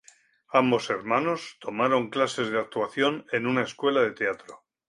Ambos 0.51 0.89
hermanos 0.89 1.57
tomaron 1.59 2.09
clases 2.09 2.49
de 2.49 2.57
actuación 2.57 3.27
en 3.31 3.45
una 3.45 3.61
escuela 3.61 4.01
de 4.01 4.13
teatro. 4.13 4.63